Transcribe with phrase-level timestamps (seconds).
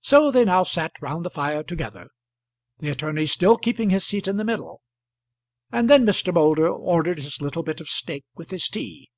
[0.00, 2.10] So they now sat round the fire together,
[2.78, 4.82] the attorney still keeping his seat in the middle.
[5.72, 6.32] And then Mr.
[6.32, 9.10] Moulder ordered his little bit of steak with his tea.